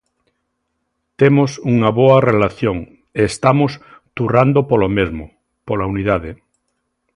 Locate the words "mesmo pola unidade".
4.97-6.31